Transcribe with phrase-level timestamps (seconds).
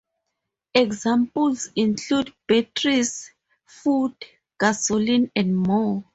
[0.73, 3.31] Examples include batteries,
[3.67, 4.15] food,
[4.59, 6.03] gasoline, and more.